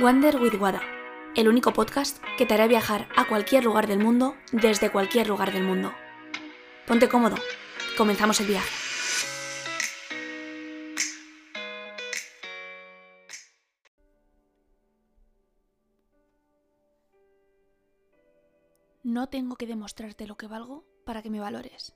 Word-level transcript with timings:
Wander 0.00 0.40
with 0.40 0.54
Wada, 0.54 0.80
el 1.36 1.46
único 1.46 1.74
podcast 1.74 2.24
que 2.38 2.46
te 2.46 2.54
hará 2.54 2.66
viajar 2.66 3.06
a 3.16 3.28
cualquier 3.28 3.64
lugar 3.64 3.86
del 3.86 3.98
mundo 3.98 4.34
desde 4.50 4.90
cualquier 4.90 5.28
lugar 5.28 5.52
del 5.52 5.62
mundo. 5.62 5.92
Ponte 6.86 7.06
cómodo, 7.06 7.36
comenzamos 7.98 8.40
el 8.40 8.46
viaje. 8.46 8.70
No 19.02 19.28
tengo 19.28 19.56
que 19.56 19.66
demostrarte 19.66 20.26
lo 20.26 20.38
que 20.38 20.46
valgo 20.46 20.86
para 21.04 21.20
que 21.20 21.28
me 21.28 21.40
valores. 21.40 21.94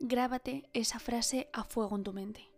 Grábate 0.00 0.68
esa 0.72 0.98
frase 0.98 1.48
a 1.52 1.62
fuego 1.62 1.94
en 1.94 2.02
tu 2.02 2.12
mente. 2.12 2.49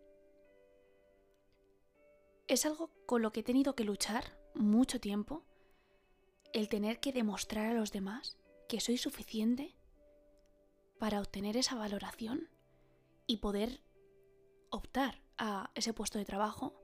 Es 2.49 2.67
algo 2.67 2.91
con 3.07 3.23
lo 3.23 3.33
que 3.33 3.41
he 3.41 3.45
tenido 3.45 3.75
que 3.75 3.85
luchar 3.85 4.37
mucho 4.55 5.01
tiempo, 5.01 5.45
el 6.53 6.69
tener 6.69 7.01
que 7.01 7.13
demostrar 7.13 7.67
a 7.67 7.75
los 7.75 7.93
demás 7.93 8.37
que 8.69 8.81
soy 8.81 8.99
suficiente 8.99 9.75
para 10.99 11.21
obtener 11.21 11.57
esa 11.57 11.77
valoración 11.77 12.49
y 13.27 13.39
poder 13.39 13.81
optar 14.71 15.23
a 15.39 15.71
ese 15.75 15.93
puesto 15.93 16.19
de 16.19 16.25
trabajo, 16.25 16.75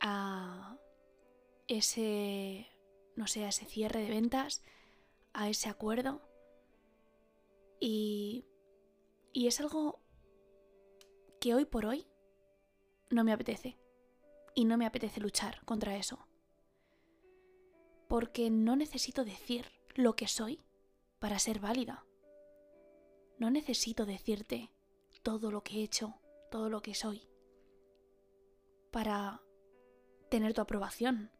a 0.00 0.78
ese, 1.68 2.68
no 3.16 3.26
sé, 3.26 3.44
a 3.44 3.48
ese 3.48 3.66
cierre 3.66 4.00
de 4.00 4.10
ventas, 4.10 4.62
a 5.32 5.48
ese 5.48 5.68
acuerdo. 5.68 6.22
Y, 7.80 8.46
y 9.32 9.46
es 9.46 9.60
algo 9.60 10.00
que 11.40 11.54
hoy 11.54 11.64
por 11.64 11.86
hoy 11.86 12.06
no 13.10 13.24
me 13.24 13.32
apetece 13.32 13.78
y 14.54 14.64
no 14.64 14.76
me 14.76 14.86
apetece 14.86 15.20
luchar 15.20 15.64
contra 15.64 15.96
eso. 15.96 16.26
Porque 18.08 18.50
no 18.50 18.76
necesito 18.76 19.24
decir 19.24 19.66
lo 19.94 20.16
que 20.16 20.26
soy 20.26 20.62
para 21.18 21.38
ser 21.38 21.60
válida. 21.60 22.04
No 23.38 23.50
necesito 23.50 24.06
decirte 24.06 24.70
todo 25.22 25.50
lo 25.50 25.62
que 25.62 25.78
he 25.78 25.82
hecho, 25.82 26.14
todo 26.50 26.68
lo 26.68 26.82
que 26.82 26.94
soy, 26.94 27.28
para 28.90 29.40
tener 30.28 30.54
tu 30.54 30.60
aprobación. 30.60 31.30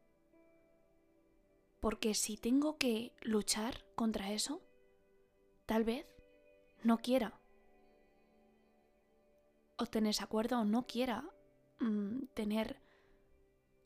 Porque 1.81 2.15
si 2.15 2.37
tengo 2.37 2.77
que 2.77 3.15
luchar 3.23 3.87
contra 3.95 4.33
eso, 4.33 4.63
tal 5.67 5.85
vez 5.85 6.07
no 6.83 6.99
quiera 6.99 7.41
obtener 9.79 10.11
ese 10.11 10.23
acuerdo 10.23 10.61
o 10.61 10.65
no 10.65 10.87
quiera 10.87 11.25
mm, 11.79 12.27
tener 12.35 12.81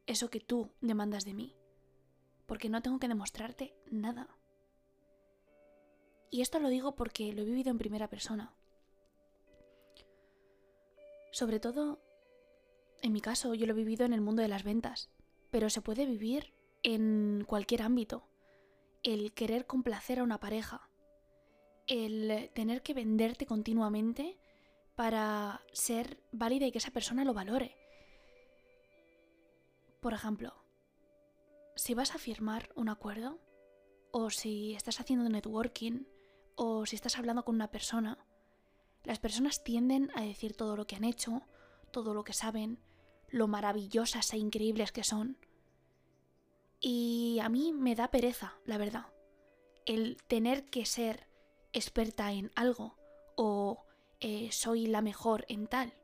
eso 0.06 0.30
que 0.30 0.40
tú 0.40 0.70
demandas 0.80 1.24
de 1.24 1.34
mí, 1.34 1.56
porque 2.46 2.68
no 2.68 2.82
tengo 2.82 2.98
que 2.98 3.08
demostrarte 3.08 3.74
nada. 3.90 4.28
Y 6.30 6.40
esto 6.40 6.58
lo 6.58 6.68
digo 6.68 6.94
porque 6.94 7.32
lo 7.32 7.42
he 7.42 7.44
vivido 7.44 7.70
en 7.70 7.78
primera 7.78 8.08
persona. 8.08 8.54
Sobre 11.30 11.60
todo, 11.60 12.00
en 13.02 13.12
mi 13.12 13.20
caso, 13.20 13.54
yo 13.54 13.66
lo 13.66 13.72
he 13.72 13.76
vivido 13.76 14.04
en 14.04 14.12
el 14.12 14.20
mundo 14.20 14.42
de 14.42 14.48
las 14.48 14.64
ventas, 14.64 15.10
pero 15.50 15.70
se 15.70 15.80
puede 15.80 16.06
vivir 16.06 16.54
en 16.82 17.44
cualquier 17.46 17.82
ámbito. 17.82 18.28
El 19.02 19.32
querer 19.32 19.66
complacer 19.66 20.18
a 20.18 20.22
una 20.22 20.40
pareja, 20.40 20.88
el 21.86 22.50
tener 22.54 22.82
que 22.82 22.94
venderte 22.94 23.46
continuamente 23.46 24.38
para 24.94 25.60
ser 25.72 26.22
válida 26.32 26.66
y 26.66 26.72
que 26.72 26.78
esa 26.78 26.90
persona 26.90 27.24
lo 27.24 27.34
valore. 27.34 27.76
Por 30.04 30.12
ejemplo, 30.12 30.52
si 31.76 31.94
vas 31.94 32.14
a 32.14 32.18
firmar 32.18 32.68
un 32.74 32.90
acuerdo, 32.90 33.38
o 34.12 34.28
si 34.28 34.74
estás 34.74 35.00
haciendo 35.00 35.26
networking, 35.30 36.04
o 36.56 36.84
si 36.84 36.94
estás 36.94 37.16
hablando 37.16 37.42
con 37.42 37.54
una 37.54 37.70
persona, 37.70 38.18
las 39.02 39.18
personas 39.18 39.64
tienden 39.64 40.10
a 40.14 40.20
decir 40.20 40.54
todo 40.54 40.76
lo 40.76 40.86
que 40.86 40.96
han 40.96 41.04
hecho, 41.04 41.40
todo 41.90 42.12
lo 42.12 42.22
que 42.22 42.34
saben, 42.34 42.78
lo 43.30 43.48
maravillosas 43.48 44.30
e 44.34 44.36
increíbles 44.36 44.92
que 44.92 45.04
son. 45.04 45.38
Y 46.80 47.38
a 47.42 47.48
mí 47.48 47.72
me 47.72 47.94
da 47.94 48.08
pereza, 48.08 48.58
la 48.66 48.76
verdad, 48.76 49.06
el 49.86 50.18
tener 50.26 50.66
que 50.66 50.84
ser 50.84 51.28
experta 51.72 52.30
en 52.30 52.50
algo 52.56 52.98
o 53.36 53.86
eh, 54.20 54.52
soy 54.52 54.86
la 54.86 55.00
mejor 55.00 55.46
en 55.48 55.66
tal. 55.66 55.94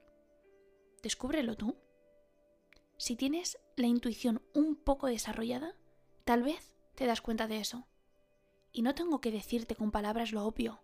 Descúbrelo 1.03 1.54
tú. 1.54 1.76
Si 2.97 3.16
tienes 3.16 3.58
la 3.80 3.86
intuición 3.86 4.42
un 4.54 4.76
poco 4.76 5.06
desarrollada, 5.06 5.74
tal 6.24 6.42
vez 6.42 6.74
te 6.94 7.06
das 7.06 7.20
cuenta 7.20 7.46
de 7.46 7.58
eso. 7.58 7.86
Y 8.72 8.82
no 8.82 8.94
tengo 8.94 9.20
que 9.20 9.32
decirte 9.32 9.74
con 9.74 9.91
palabras 9.91 10.32
lo 10.32 10.44
obvio. 10.44 10.80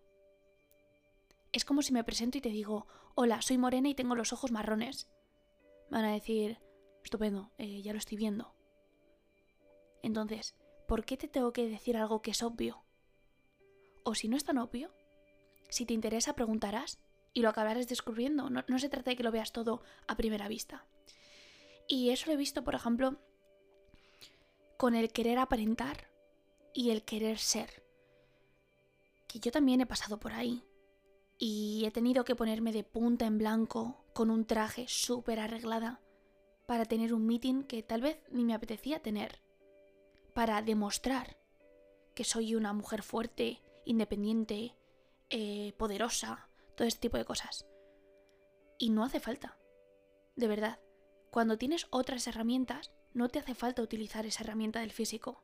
Es 1.53 1.65
como 1.65 1.83
si 1.83 1.93
me 1.93 2.05
presento 2.05 2.39
y 2.39 2.41
te 2.41 2.49
digo, 2.49 2.87
hola, 3.15 3.43
soy 3.43 3.59
morena 3.59 3.89
y 3.89 3.95
tengo 3.95 4.15
los 4.15 4.33
ojos 4.33 4.51
marrones. 4.51 5.09
Van 5.91 6.05
a 6.05 6.13
decir, 6.13 6.59
estupendo, 7.05 7.53
eh, 7.59 7.83
ya 7.83 7.93
lo 7.93 7.99
estoy 7.99 8.17
viendo. 8.17 8.55
Entonces, 10.03 10.57
¿por 10.89 11.05
qué 11.05 11.17
te 11.17 11.29
tengo 11.29 11.53
que 11.53 11.69
decir 11.69 11.97
algo 11.97 12.23
que 12.23 12.33
es 12.33 12.43
obvio? 12.43 12.85
O 14.05 14.15
si 14.15 14.29
no 14.29 14.37
es 14.37 14.45
tan 14.45 14.59
obvio, 14.59 14.93
si 15.69 15.87
te 15.87 15.95
interesa 15.95 16.35
preguntarás 16.35 16.99
y 17.33 17.43
lo 17.43 17.49
acabarás 17.49 17.89
descubriendo. 17.89 18.51
No, 18.51 18.65
no 18.67 18.79
se 18.79 18.89
trata 18.89 19.11
de 19.11 19.17
que 19.17 19.23
lo 19.23 19.33
veas 19.33 19.53
todo 19.53 19.83
a 20.07 20.17
primera 20.17 20.49
vista. 20.49 20.87
Y 21.89 22.11
eso 22.11 22.27
lo 22.27 22.33
he 22.33 22.37
visto, 22.37 22.65
por 22.65 22.75
ejemplo, 22.75 23.17
con 24.77 24.95
el 24.95 25.13
querer 25.13 25.39
aparentar 25.39 26.11
y 26.75 26.91
el 26.91 27.03
querer 27.03 27.39
ser. 27.39 27.85
Que 29.29 29.41
yo 29.41 29.51
también 29.51 29.81
he 29.81 29.87
pasado 29.87 30.19
por 30.19 30.33
ahí. 30.33 30.63
Y 31.39 31.85
he 31.87 31.91
tenido 31.91 32.25
que 32.25 32.35
ponerme 32.35 32.73
de 32.73 32.85
punta 32.85 33.27
en 33.27 33.39
blanco 33.39 34.05
con 34.15 34.31
un 34.31 34.47
traje 34.47 34.87
súper 34.89 35.39
arreglada 35.39 36.01
para 36.67 36.85
tener 36.85 37.13
un 37.15 37.27
meeting 37.27 37.63
que 37.63 37.83
tal 37.83 38.01
vez 38.01 38.19
ni 38.31 38.45
me 38.45 38.55
apetecía 38.55 39.01
tener. 39.01 39.41
Para 40.35 40.63
demostrar 40.63 41.37
que 42.15 42.25
soy 42.25 42.55
una 42.55 42.73
mujer 42.73 43.03
fuerte, 43.03 43.61
independiente, 43.85 44.75
eh, 45.31 45.73
poderosa, 45.77 46.49
todo 46.75 46.89
este 46.89 47.01
tipo 47.03 47.19
de 47.19 47.25
cosas. 47.25 47.67
Y 48.79 48.91
no 48.91 49.05
hace 49.05 49.21
falta. 49.21 49.59
De 50.35 50.49
verdad. 50.49 50.79
Cuando 51.37 51.59
tienes 51.59 51.87
otras 51.91 52.27
herramientas, 52.29 52.93
no 53.13 53.29
te 53.29 53.39
hace 53.39 53.55
falta 53.55 53.83
utilizar 53.83 54.25
esa 54.25 54.43
herramienta 54.43 54.81
del 54.81 54.91
físico. 54.91 55.43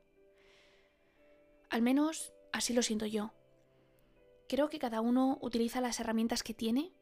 Al 1.69 1.83
menos 1.83 2.33
así 2.51 2.73
lo 2.73 2.81
siento 2.81 3.05
yo. 3.05 3.35
Creo 4.49 4.71
que 4.71 4.79
cada 4.79 5.03
uno 5.03 5.37
utiliza 5.43 5.83
las 5.83 6.01
herramientas 6.01 6.43
que 6.43 6.55
tiene 6.55 6.95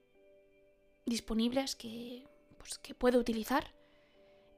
disponibles, 1.07 1.77
que, 1.77 2.27
pues, 2.59 2.81
que 2.81 2.97
puede 2.97 3.17
utilizar. 3.17 3.77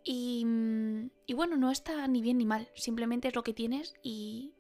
Y, 0.03 0.47
mm, 0.47 1.11
y 1.27 1.35
bueno, 1.35 1.59
no 1.59 1.71
está 1.71 2.09
ni 2.09 2.23
bien 2.23 2.39
ni 2.39 2.47
mal, 2.47 2.71
simplemente 2.75 3.29
es 3.29 3.35
lo 3.35 3.43
que 3.43 3.53
tienes 3.53 3.93
y 4.03 4.55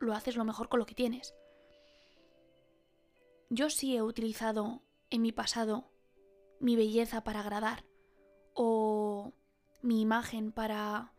lo 0.00 0.12
haces 0.12 0.36
lo 0.36 0.44
mejor 0.44 0.68
con 0.68 0.80
lo 0.80 0.84
que 0.84 0.94
tienes. 0.94 1.34
Yo 3.48 3.70
sí 3.70 3.96
he 3.96 4.02
utilizado 4.02 4.82
en 5.08 5.22
mi 5.22 5.32
pasado 5.32 5.90
mi 6.60 6.76
belleza 6.76 7.24
para 7.24 7.40
agradar 7.40 7.86
o 8.54 9.32
mi 9.82 10.00
imagen 10.00 10.52
para, 10.52 11.12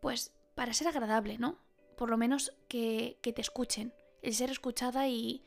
pues, 0.00 0.32
para 0.54 0.72
ser 0.72 0.88
agradable, 0.88 1.38
¿no? 1.38 1.58
Por 1.96 2.10
lo 2.10 2.16
menos 2.16 2.52
que, 2.68 3.18
te 3.22 3.40
escuchen, 3.40 3.92
el 4.22 4.34
ser 4.34 4.50
escuchada 4.50 5.08
y, 5.08 5.44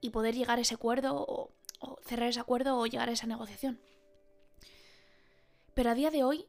y 0.00 0.10
poder 0.10 0.34
llegar 0.34 0.58
a 0.58 0.62
ese 0.62 0.74
acuerdo 0.74 1.14
o 1.16 1.54
cerrar 2.04 2.28
ese 2.28 2.40
acuerdo 2.40 2.78
o 2.78 2.86
llegar 2.86 3.08
a 3.08 3.12
esa 3.12 3.26
negociación. 3.26 3.80
Pero 5.74 5.90
a 5.90 5.94
día 5.94 6.10
de 6.10 6.24
hoy 6.24 6.46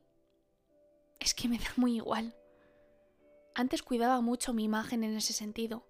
es 1.19 1.33
que 1.33 1.47
me 1.47 1.57
da 1.59 1.71
muy 1.75 1.95
igual. 1.95 2.35
Antes 3.53 3.83
cuidaba 3.83 4.21
mucho 4.21 4.53
mi 4.53 4.63
imagen 4.63 5.03
en 5.03 5.15
ese 5.15 5.33
sentido. 5.33 5.87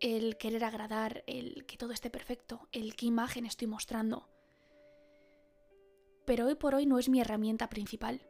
El 0.00 0.36
querer 0.36 0.64
agradar, 0.64 1.24
el 1.26 1.64
que 1.66 1.78
todo 1.78 1.92
esté 1.92 2.10
perfecto, 2.10 2.68
el 2.72 2.96
qué 2.96 3.06
imagen 3.06 3.46
estoy 3.46 3.66
mostrando 3.66 4.28
pero 6.26 6.46
hoy 6.46 6.56
por 6.56 6.74
hoy 6.74 6.86
no 6.86 6.98
es 6.98 7.08
mi 7.08 7.20
herramienta 7.20 7.68
principal. 7.68 8.20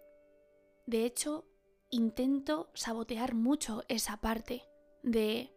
De 0.87 1.04
hecho, 1.04 1.44
intento 1.90 2.70
sabotear 2.75 3.34
mucho 3.34 3.82
esa 3.88 4.19
parte 4.20 4.62
de 5.02 5.52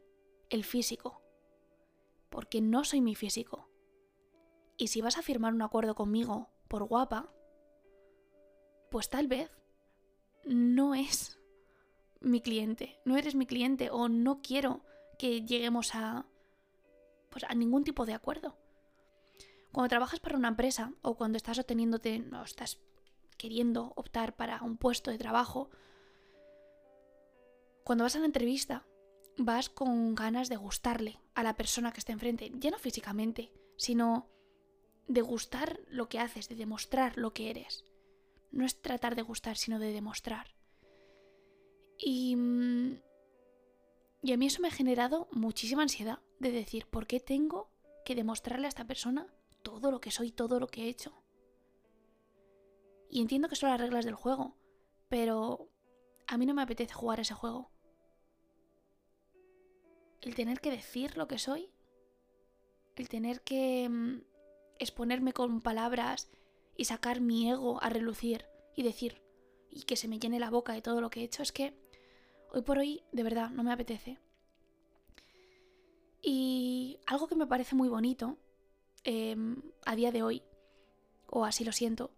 el 0.50 0.64
físico, 0.64 1.22
porque 2.30 2.62
no 2.62 2.84
soy 2.84 3.02
mi 3.02 3.16
físico. 3.16 3.70
Y 4.78 4.88
si 4.88 5.02
vas 5.02 5.18
a 5.18 5.22
firmar 5.22 5.54
un 5.54 5.62
acuerdo 5.62 5.94
conmigo 5.94 6.50
por 6.68 6.86
guapa, 6.86 7.32
pues 8.90 9.10
tal 9.10 9.28
vez 9.28 9.52
no 10.46 10.96
es 10.96 11.40
mi 12.22 12.42
cliente, 12.42 13.00
no 13.06 13.18
eres 13.18 13.36
mi 13.36 13.46
cliente 13.46 13.90
o 13.92 14.10
no 14.10 14.42
quiero 14.42 14.82
que 15.18 15.46
lleguemos 15.46 15.94
a 15.94 16.26
pues 17.30 17.44
a 17.44 17.54
ningún 17.54 17.84
tipo 17.84 18.06
de 18.06 18.14
acuerdo. 18.14 18.58
Cuando 19.72 19.90
trabajas 19.90 20.20
para 20.20 20.38
una 20.38 20.48
empresa 20.48 20.94
o 21.02 21.16
cuando 21.16 21.38
estás 21.38 21.60
obteniéndote, 21.60 22.24
o 22.34 22.44
estás 22.44 22.80
queriendo 23.38 23.94
optar 23.96 24.36
para 24.36 24.62
un 24.64 24.78
puesto 24.78 25.12
de 25.12 25.18
trabajo, 25.18 25.70
cuando 27.84 28.04
vas 28.04 28.16
a 28.16 28.20
la 28.20 28.26
entrevista, 28.26 28.86
vas 29.38 29.70
con 29.70 30.16
ganas 30.16 30.50
de 30.50 30.58
gustarle 30.58 31.20
a 31.36 31.44
la 31.44 31.56
persona 31.56 31.92
que 31.92 32.00
está 32.00 32.12
enfrente, 32.12 32.52
ya 32.56 32.72
no 32.72 32.80
físicamente, 32.80 33.52
sino 33.78 34.28
de 35.08 35.22
gustar 35.22 35.80
lo 35.88 36.10
que 36.10 36.20
haces, 36.20 36.50
de 36.50 36.56
demostrar 36.56 37.18
lo 37.18 37.34
que 37.34 37.50
eres. 37.50 37.86
No 38.52 38.66
es 38.66 38.82
tratar 38.82 39.16
de 39.16 39.22
gustar, 39.22 39.58
sino 39.58 39.80
de 39.80 39.94
demostrar. 39.94 40.56
Y, 41.98 42.36
mm, 42.36 43.02
y 44.24 44.34
a 44.34 44.38
mí 44.38 44.48
eso 44.48 44.62
me 44.62 44.68
ha 44.68 44.72
generado 44.72 45.28
muchísima 45.32 45.82
ansiedad 45.82 46.20
de 46.40 46.52
decir, 46.52 46.86
¿por 46.88 47.08
qué 47.08 47.20
tengo 47.20 47.72
que 48.06 48.16
demostrarle 48.16 48.66
a 48.66 48.70
esta 48.70 48.86
persona 48.86 49.28
todo 49.70 49.92
lo 49.92 50.02
que 50.02 50.12
soy, 50.12 50.32
todo 50.32 50.60
lo 50.60 50.68
que 50.68 50.84
he 50.84 50.90
hecho? 50.90 51.14
Y 53.10 53.22
entiendo 53.22 53.50
que 53.50 53.56
son 53.56 53.70
las 53.70 53.80
reglas 53.82 54.06
del 54.06 54.16
juego, 54.16 54.56
pero 55.08 55.70
a 56.28 56.38
mí 56.38 56.46
no 56.46 56.54
me 56.54 56.62
apetece 56.62 56.94
jugar 56.94 57.20
ese 57.20 57.34
juego. 57.34 57.72
El 60.22 60.36
tener 60.36 60.60
que 60.60 60.72
decir 60.72 61.18
lo 61.18 61.28
que 61.28 61.40
soy, 61.40 61.72
el 62.96 63.10
tener 63.10 63.42
que 63.42 63.88
mm, 63.90 64.22
exponerme 64.78 65.34
con 65.34 65.62
palabras 65.62 66.30
y 66.76 66.86
sacar 66.86 67.22
mi 67.22 67.50
ego 67.50 67.82
a 67.82 67.90
relucir 67.90 68.46
y 68.76 68.84
decir 68.84 69.22
y 69.72 69.84
que 69.84 69.96
se 69.96 70.08
me 70.08 70.20
llene 70.20 70.40
la 70.40 70.50
boca 70.50 70.74
de 70.74 70.82
todo 70.82 71.02
lo 71.02 71.10
que 71.10 71.22
he 71.22 71.24
hecho, 71.24 71.44
es 71.44 71.52
que 71.52 71.74
hoy 72.52 72.62
por 72.62 72.78
hoy 72.78 73.04
de 73.12 73.24
verdad 73.24 73.50
no 73.50 73.64
me 73.64 73.72
apetece. 73.72 74.20
Y 76.22 77.00
algo 77.06 77.28
que 77.28 77.36
me 77.36 77.48
parece 77.48 77.76
muy 77.76 77.88
bonito 77.88 78.38
em, 79.04 79.62
a 79.86 79.96
día 79.96 80.12
de 80.12 80.24
hoy, 80.24 80.44
o 81.28 81.46
así 81.46 81.64
lo 81.64 81.72
siento, 81.72 82.12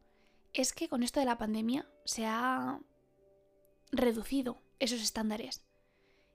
es 0.54 0.74
que 0.74 0.89
con 0.89 1.04
esto 1.04 1.19
de 1.19 1.25
la 1.25 1.38
pandemia 1.38 1.88
se 2.06 2.25
ha 2.25 2.80
reducido 3.92 4.62
esos 4.80 5.01
estándares. 5.01 5.63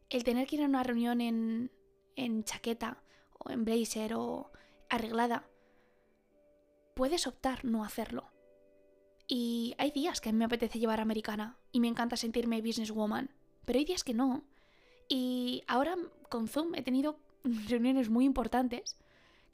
El 0.08 0.25
tener 0.25 0.46
que 0.46 0.56
ir 0.56 0.62
a 0.62 0.66
una 0.66 0.82
reunión 0.82 1.20
en, 1.20 1.70
en 2.14 2.44
chaqueta 2.44 3.02
o 3.38 3.50
en 3.50 3.64
blazer 3.64 4.14
o 4.14 4.50
arreglada, 4.88 5.48
puedes 6.94 7.26
optar 7.26 7.64
no 7.64 7.84
hacerlo. 7.84 8.31
Y 9.28 9.75
hay 9.78 9.90
días 9.90 10.20
que 10.20 10.28
a 10.28 10.32
mí 10.32 10.38
me 10.38 10.44
apetece 10.44 10.78
llevar 10.78 11.00
americana 11.00 11.58
y 11.72 11.81
me 11.81 11.88
encanta 11.88 12.16
sentirme 12.16 12.62
businesswoman, 12.62 13.31
pero 13.64 13.78
hay 13.78 13.84
días 13.84 14.04
que 14.04 14.14
no. 14.14 14.44
Y 15.08 15.62
ahora 15.66 15.96
con 16.28 16.49
Zoom 16.49 16.75
he 16.75 16.82
tenido 16.82 17.19
reuniones 17.69 18.08
muy 18.08 18.25
importantes 18.25 18.96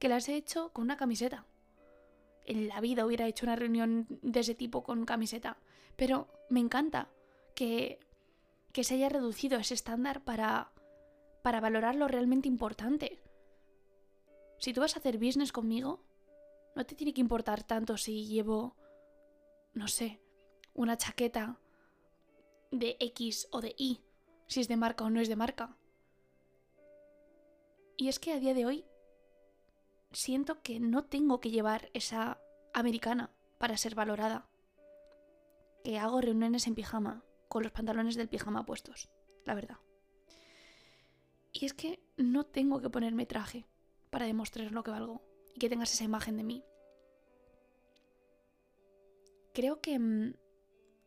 que 0.02 0.08
las 0.08 0.28
he 0.28 0.34
hecho 0.34 0.72
con 0.72 0.82
una 0.82 0.96
camiseta. 0.96 1.46
En 2.44 2.66
la 2.66 2.81
vida 2.81 3.06
hubiera 3.06 3.28
hecho 3.28 3.46
una 3.46 3.54
reunión 3.54 4.08
de 4.20 4.40
ese 4.40 4.56
tipo 4.56 4.82
con 4.82 5.04
camiseta, 5.04 5.58
pero 5.94 6.26
me 6.50 6.58
encanta 6.58 7.08
que, 7.54 8.00
que 8.72 8.82
se 8.82 8.94
haya 8.94 9.10
reducido 9.10 9.60
ese 9.60 9.75
estándar 9.75 10.25
para, 10.25 10.72
para 11.43 11.60
valorar 11.60 11.94
lo 11.94 12.08
realmente 12.08 12.49
importante. 12.49 13.22
Si 14.58 14.72
tú 14.72 14.81
vas 14.81 14.96
a 14.96 14.99
hacer 14.99 15.19
business 15.19 15.52
conmigo, 15.52 16.02
no 16.75 16.84
te 16.84 16.96
tiene 16.96 17.14
que 17.14 17.20
importar 17.20 17.62
tanto 17.62 17.96
si 17.96 18.26
llevo, 18.26 18.75
no 19.72 19.87
sé, 19.87 20.20
una 20.75 20.96
chaqueta 20.96 21.60
de 22.72 22.96
X 22.99 23.46
o 23.52 23.60
de 23.60 23.72
Y, 23.78 24.00
si 24.49 24.62
es 24.62 24.66
de 24.66 24.76
marca 24.76 25.04
o 25.04 25.10
no 25.10 25.20
es 25.20 25.28
de 25.28 25.37
marca. 25.37 25.76
Y 27.96 28.08
es 28.08 28.19
que 28.19 28.32
a 28.32 28.40
día 28.40 28.52
de 28.52 28.66
hoy 28.66 28.84
siento 30.12 30.62
que 30.62 30.81
no 30.81 31.05
tengo 31.05 31.41
que 31.41 31.50
llevar 31.50 31.91
esa 31.94 32.41
americana 32.73 33.31
para 33.59 33.76
ser 33.76 33.94
valorada. 33.94 34.49
Que 35.85 35.99
hago 35.99 36.20
reuniones 36.20 36.67
en 36.67 36.75
pijama, 36.75 37.25
con 37.49 37.62
los 37.62 37.73
pantalones 37.73 38.17
del 38.17 38.29
pijama 38.29 38.64
puestos, 38.64 39.11
la 39.44 39.55
verdad. 39.55 39.79
Y 41.53 41.67
es 41.67 41.75
que 41.75 42.03
no 42.17 42.44
tengo 42.44 42.81
que 42.81 42.91
ponerme 42.91 43.26
traje 43.26 43.67
para 44.11 44.26
demostrar 44.26 44.73
lo 44.73 44.82
que 44.82 44.91
valgo 44.91 45.23
y 45.55 45.59
que 45.59 45.69
tengas 45.69 45.93
esa 45.93 46.05
imagen 46.05 46.37
de 46.37 46.44
mí. 46.44 46.64
Creo 49.53 49.81
que 49.81 49.99
mm, 49.99 50.35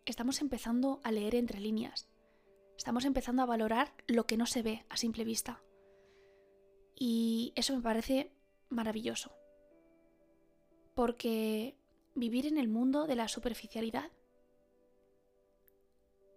estamos 0.06 0.42
empezando 0.42 1.02
a 1.04 1.12
leer 1.12 1.36
entre 1.36 1.60
líneas. 1.60 2.08
Estamos 2.78 3.06
empezando 3.06 3.42
a 3.42 3.48
valorar 3.48 3.94
lo 4.08 4.28
que 4.28 4.38
no 4.38 4.46
se 4.46 4.62
ve 4.62 4.86
a 4.90 4.98
simple 4.98 5.24
vista. 5.24 5.64
Y 6.96 7.54
eso 7.56 7.76
me 7.76 7.82
parece 7.82 8.35
maravilloso. 8.70 9.32
Porque 10.94 11.78
vivir 12.14 12.46
en 12.46 12.58
el 12.58 12.68
mundo 12.68 13.08
de 13.08 13.16
la 13.16 13.28
superficialidad 13.28 14.12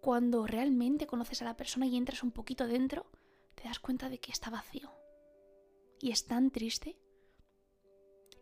cuando 0.00 0.46
realmente 0.46 1.06
conoces 1.06 1.42
a 1.42 1.44
la 1.44 1.56
persona 1.56 1.86
y 1.86 1.96
entras 1.96 2.22
un 2.22 2.30
poquito 2.30 2.66
dentro, 2.66 3.06
te 3.54 3.64
das 3.64 3.78
cuenta 3.80 4.08
de 4.08 4.18
que 4.18 4.32
está 4.32 4.50
vacío. 4.50 4.90
Y 6.00 6.12
es 6.12 6.26
tan 6.26 6.50
triste 6.50 6.96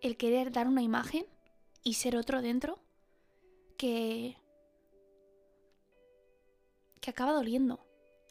el 0.00 0.16
querer 0.16 0.52
dar 0.52 0.68
una 0.68 0.82
imagen 0.82 1.26
y 1.82 1.94
ser 1.94 2.16
otro 2.16 2.42
dentro 2.42 2.78
que 3.76 4.36
que 7.00 7.10
acaba 7.10 7.32
doliendo 7.32 7.86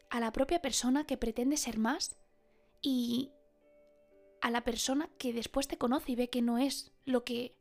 a 0.09 0.19
la 0.19 0.31
propia 0.31 0.61
persona 0.61 1.05
que 1.05 1.15
pretende 1.17 1.55
ser 1.55 1.77
más 1.77 2.17
y 2.81 3.31
a 4.45 4.51
la 4.51 4.63
persona 4.63 5.09
que 5.17 5.33
después 5.33 5.67
te 5.67 5.77
conoce 5.77 6.11
y 6.11 6.15
ve 6.15 6.29
que 6.29 6.41
no 6.41 6.57
es 6.57 6.91
lo 7.05 7.23
que 7.23 7.57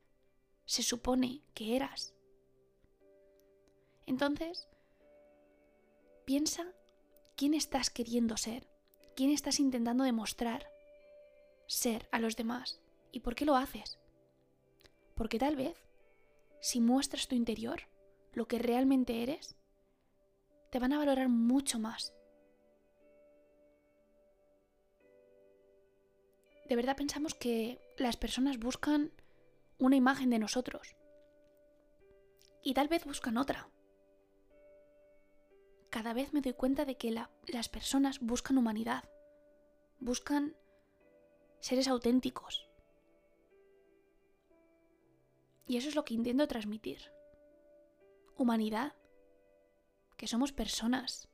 se 0.66 0.82
supone 0.82 1.42
que 1.54 1.76
eras. 1.76 2.14
Entonces, 4.06 4.69
Piensa 6.25 6.72
quién 7.36 7.52
estás 7.52 7.90
queriendo 7.90 8.38
ser, 8.38 8.66
quién 9.14 9.31
estás 9.31 9.60
intentando 9.60 10.04
demostrar 10.04 10.66
ser 11.66 12.08
a 12.12 12.19
los 12.19 12.34
demás 12.36 12.81
y 13.12 13.20
por 13.20 13.34
qué 13.34 13.44
lo 13.44 13.56
haces. 13.56 13.98
Porque 15.14 15.38
tal 15.38 15.54
vez, 15.54 15.76
si 16.60 16.81
muestras 16.81 17.28
tu 17.28 17.34
interior, 17.34 17.82
lo 18.32 18.48
que 18.48 18.58
realmente 18.58 19.22
eres, 19.22 19.54
te 20.70 20.78
van 20.78 20.94
a 20.94 20.98
valorar 20.98 21.28
mucho 21.28 21.78
más. 21.78 22.14
De 26.69 26.76
verdad 26.76 26.96
pensamos 26.96 27.34
que 27.34 27.81
las 27.99 28.16
personas 28.16 28.58
buscan 28.58 29.12
una 29.78 29.96
imagen 29.96 30.31
de 30.31 30.38
nosotros. 30.38 30.96
Y 32.62 32.75
tal 32.75 32.88
vez 32.88 33.05
buscan 33.05 33.37
otra. 33.37 33.69
Cada 35.90 36.14
vez 36.14 36.32
me 36.32 36.40
doy 36.40 36.55
cuenta 36.55 36.84
de 36.84 36.96
que 36.96 37.14
las 37.46 37.69
personas 37.69 38.20
buscan 38.20 38.58
humanidad, 38.58 39.05
buscan 40.00 40.56
seres 41.60 41.86
auténticos. 41.88 42.69
Y 45.67 45.77
eso 45.77 45.88
es 45.88 45.94
lo 45.94 46.05
que 46.05 46.15
intento 46.15 46.48
transmitir. 46.48 47.12
Humanidad, 48.36 48.94
que 50.17 50.27
somos 50.27 50.53
personas, 50.53 51.29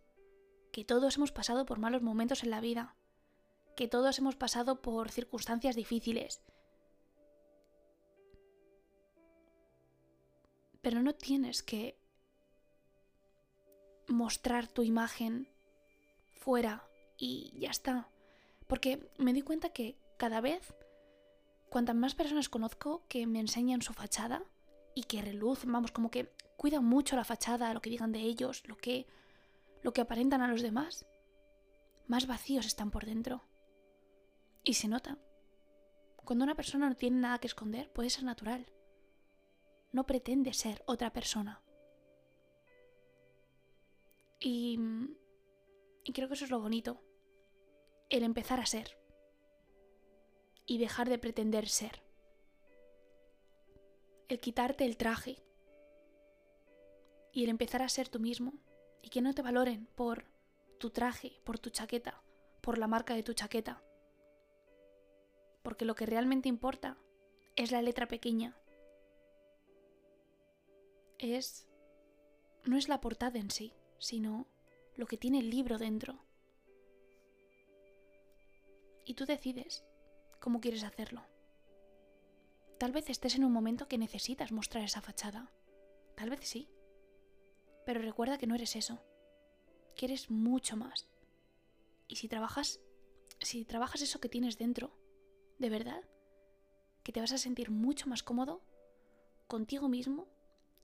que 0.73 0.85
todos 0.85 1.17
hemos 1.17 1.33
pasado 1.33 1.67
por 1.67 1.79
malos 1.79 2.03
momentos 2.03 2.43
en 2.43 2.51
la 2.51 2.61
vida, 2.61 2.97
que 3.81 3.89
todos 3.89 4.19
hemos 4.19 4.37
pasado 4.37 4.83
por 4.83 5.11
circunstancias 5.11 5.75
difíciles. 5.75 6.43
Pero 10.83 11.03
no 11.03 11.15
tienes 11.15 11.63
que 11.63 11.99
mostrar 14.07 14.69
tu 14.69 14.83
imagen 14.83 15.49
fuera 16.29 16.87
y 17.17 17.59
ya 17.59 17.71
está. 17.71 18.11
Porque 18.67 19.11
me 19.17 19.33
di 19.33 19.41
cuenta 19.41 19.71
que 19.71 19.97
cada 20.19 20.43
vez, 20.43 20.75
cuantas 21.71 21.97
más 21.97 22.15
personas 22.15 22.51
conozco 22.51 23.07
que 23.09 23.27
me 23.27 23.41
enseñan 23.41 23.81
su 23.81 23.95
fachada 23.95 24.45
y 24.95 25.05
que 25.05 25.23
relucen, 25.23 25.73
vamos, 25.73 25.91
como 25.91 26.11
que 26.11 26.31
cuidan 26.59 26.85
mucho 26.85 27.17
la 27.17 27.25
fachada, 27.25 27.73
lo 27.73 27.81
que 27.81 27.89
digan 27.89 28.13
de 28.13 28.21
ellos, 28.21 28.63
lo 28.69 28.77
que, 28.77 29.07
lo 29.81 29.95
que 29.95 30.03
aparentan 30.03 30.43
a 30.43 30.49
los 30.49 30.61
demás, 30.61 31.07
más 32.09 32.27
vacíos 32.27 32.67
están 32.67 32.91
por 32.91 33.07
dentro. 33.07 33.43
Y 34.63 34.75
se 34.75 34.89
nota. 34.89 35.19
Cuando 36.25 36.45
una 36.45 36.55
persona 36.55 36.89
no 36.89 36.97
tiene 36.97 37.19
nada 37.19 37.39
que 37.39 37.47
esconder, 37.47 37.91
puede 37.93 38.11
ser 38.11 38.25
natural. 38.25 38.67
No 39.93 40.07
pretende 40.07 40.53
ser 40.53 40.83
otra 40.87 41.13
persona. 41.13 41.63
Y, 44.39 44.79
y 46.05 46.13
creo 46.13 46.29
que 46.29 46.35
eso 46.35 46.45
es 46.45 46.51
lo 46.51 46.61
bonito. 46.61 47.03
El 48.09 48.23
empezar 48.23 48.61
a 48.61 48.67
ser. 48.67 48.97
Y 50.67 50.79
dejar 50.79 51.09
de 51.09 51.19
pretender 51.19 51.69
ser. 51.69 52.03
El 54.29 54.39
quitarte 54.39 54.85
el 54.85 54.97
traje. 54.97 55.43
Y 57.33 57.45
el 57.45 57.51
empezar 57.51 57.83
a 57.83 57.89
ser 57.89 58.09
tú 58.09 58.21
mismo. 58.21 58.55
Y 59.03 59.09
que 59.09 59.23
no 59.23 59.35
te 59.35 59.43
valoren 59.43 59.87
por 59.87 60.25
tu 60.79 60.91
traje, 60.91 61.41
por 61.45 61.59
tu 61.59 61.71
chaqueta, 61.71 62.23
por 62.61 62.79
la 62.79 62.87
marca 62.87 63.15
de 63.15 63.23
tu 63.23 63.33
chaqueta. 63.33 63.83
Porque 65.63 65.85
lo 65.85 65.95
que 65.95 66.07
realmente 66.07 66.49
importa 66.49 66.97
es 67.57 67.73
la 67.73 67.83
letra 67.83 68.09
pequeña. 68.09 68.57
Es... 71.19 71.69
no 72.65 72.77
es 72.77 72.89
la 72.89 73.01
portada 73.01 73.39
en 73.39 73.51
sí 73.51 73.75
sino 74.01 74.47
lo 74.97 75.07
que 75.07 75.17
tiene 75.17 75.39
el 75.39 75.51
libro 75.51 75.79
dentro. 75.79 76.19
Y 79.05 79.15
tú 79.15 79.27
decides 79.27 79.85
cómo 80.41 80.61
quieres 80.61 80.83
hacerlo. 80.83 81.23
Tal 82.79 82.93
vez 82.93 83.11
estés 83.11 83.35
en 83.35 83.45
un 83.45 83.53
momento 83.53 83.89
que 83.89 83.99
necesitas 83.99 84.53
mostrar 84.53 84.83
esa 84.83 85.03
fachada. 85.03 85.53
Tal 86.17 86.31
vez 86.31 86.41
sí. 86.43 86.69
Pero 87.85 88.01
recuerda 88.01 88.39
que 88.39 88.47
no 88.47 88.55
eres 88.55 88.75
eso. 88.75 88.99
Que 89.95 90.07
eres 90.07 90.31
mucho 90.31 90.77
más. 90.77 91.09
Y 92.09 92.17
si 92.17 92.29
trabajas, 92.29 92.81
si 93.41 93.65
trabajas 93.65 94.01
eso 94.01 94.21
que 94.21 94.31
tienes 94.31 94.57
dentro, 94.57 94.93
de 95.61 95.69
verdad, 95.69 96.03
que 97.03 97.13
te 97.13 97.21
vas 97.21 97.33
a 97.33 97.39
sentir 97.39 97.71
mucho 97.71 98.09
más 98.09 98.23
cómodo 98.23 98.63
contigo 99.47 99.89
mismo 99.89 100.27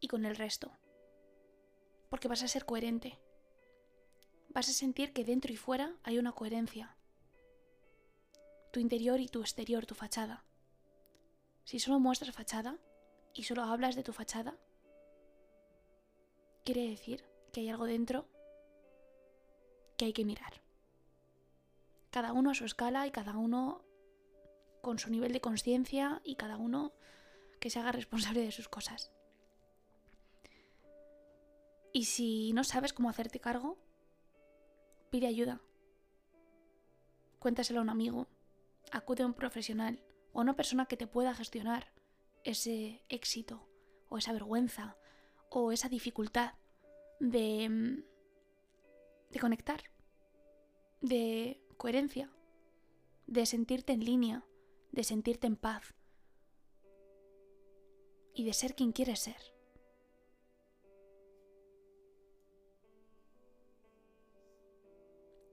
y 0.01 0.09
con 0.09 0.27
el 0.27 0.37
resto. 0.37 0.71
Porque 2.11 2.29
vas 2.29 2.43
a 2.43 2.49
ser 2.49 2.67
coherente. 2.67 3.19
Vas 4.51 4.69
a 4.69 4.73
sentir 4.73 5.15
que 5.15 5.25
dentro 5.25 5.51
y 5.51 5.57
fuera 5.57 5.97
hay 6.03 6.19
una 6.19 6.33
coherencia. 6.33 6.95
Tu 8.71 8.81
interior 8.81 9.19
y 9.19 9.29
tu 9.29 9.41
exterior, 9.41 9.87
tu 9.87 9.95
fachada. 9.95 10.45
Si 11.65 11.79
solo 11.79 11.99
muestras 11.99 12.35
fachada 12.35 12.79
y 13.33 13.45
solo 13.45 13.63
hablas 13.63 13.97
de 13.97 14.03
tu 14.03 14.13
fachada, 14.13 14.59
quiere 16.65 16.87
decir 16.87 17.25
que 17.51 17.61
hay 17.61 17.71
algo 17.71 17.87
dentro 17.87 18.29
que 19.97 20.05
hay 20.05 20.13
que 20.13 20.27
mirar. 20.27 20.61
Cada 22.11 22.35
uno 22.35 22.51
a 22.51 22.55
su 22.55 22.67
escala 22.67 23.07
y 23.07 23.11
cada 23.11 23.39
uno 23.39 23.87
con 24.87 25.01
su 25.01 25.11
nivel 25.11 25.33
de 25.33 25.41
conciencia 25.41 26.23
y 26.23 26.37
cada 26.37 26.59
uno 26.59 26.93
que 27.59 27.71
se 27.71 27.81
haga 27.81 27.91
responsable 27.91 28.43
de 28.43 28.53
sus 28.53 28.69
cosas. 28.69 29.11
Y 31.93 32.05
si 32.05 32.53
no 32.53 32.63
sabes 32.63 32.93
cómo 32.93 33.11
hacerte 33.11 33.41
cargo, 33.41 33.79
pide 35.11 35.27
ayuda. 35.27 35.61
Cuéntaselo 37.41 37.81
a 37.81 37.83
un 37.83 37.91
amigo, 37.91 38.29
acude 38.93 39.25
a 39.25 39.27
un 39.27 39.35
profesional 39.35 40.05
o 40.33 40.39
a 40.39 40.43
una 40.43 40.55
persona 40.55 40.87
que 40.87 40.97
te 40.97 41.09
pueda 41.09 41.35
gestionar 41.35 41.93
ese 42.45 43.03
éxito 43.09 43.69
o 44.09 44.19
esa 44.19 44.33
vergüenza 44.33 44.97
o 45.51 45.73
esa 45.73 45.89
dificultad 45.89 46.55
de, 47.19 47.69
mm, 47.69 48.05
de 49.33 49.41
conectar, 49.41 49.83
de 51.01 51.61
coherencia, 51.77 52.31
de 53.27 53.47
sentirte 53.47 53.93
en 53.93 54.05
línea, 54.05 54.45
de 54.97 55.05
sentirte 55.05 55.47
en 55.47 55.57
paz 55.57 55.95
y 58.33 58.45
de 58.45 58.55
ser 58.55 58.75
quien 58.75 58.93
quieres 58.93 59.21
ser. 59.21 59.37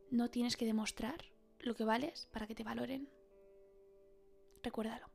No 0.10 0.30
tienes 0.30 0.56
que 0.56 0.66
demostrar 0.66 1.26
lo 1.60 1.76
que 1.76 1.84
vales 1.84 2.30
para 2.32 2.48
que 2.48 2.56
te 2.56 2.64
valoren. 2.64 3.10
Recuérdalo. 4.64 5.13